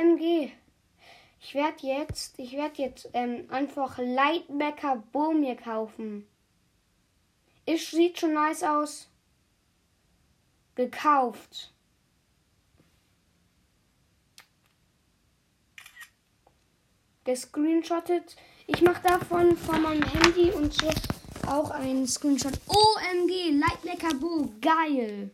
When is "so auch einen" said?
20.72-22.06